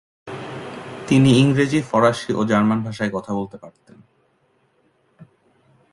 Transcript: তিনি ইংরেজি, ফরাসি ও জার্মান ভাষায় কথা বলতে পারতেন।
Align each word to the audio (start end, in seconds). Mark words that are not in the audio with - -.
তিনি 1.07 1.29
ইংরেজি, 1.39 1.79
ফরাসি 1.81 2.31
ও 2.33 2.41
জার্মান 2.45 2.79
ভাষায় 2.83 3.11
কথা 3.13 3.31
বলতে 3.33 3.57
পারতেন। 3.57 3.97